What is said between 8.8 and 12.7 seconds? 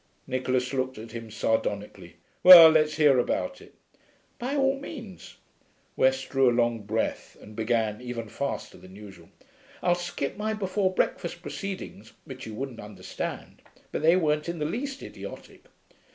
usual. 'I'll skip my before breakfast proceedings, which you